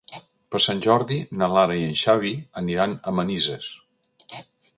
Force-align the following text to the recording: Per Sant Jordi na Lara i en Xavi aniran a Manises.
Per 0.53 0.59
Sant 0.65 0.79
Jordi 0.85 1.17
na 1.41 1.49
Lara 1.57 1.75
i 1.81 1.85
en 1.89 1.93
Xavi 2.05 2.33
aniran 2.63 2.97
a 3.05 3.15
Manises. 3.21 3.71